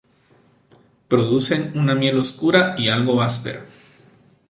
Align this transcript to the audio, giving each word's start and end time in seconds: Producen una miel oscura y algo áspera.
Producen 1.13 1.69
una 1.77 1.93
miel 1.93 2.17
oscura 2.17 2.73
y 2.75 2.89
algo 2.89 3.21
áspera. 3.21 3.67